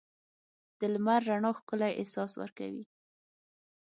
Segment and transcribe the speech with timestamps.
[0.79, 2.85] د لمر رڼا ښکلی احساس ورکوي.